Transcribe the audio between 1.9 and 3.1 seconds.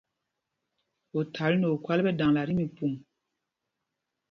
ɓɛ daŋla tí mípûm.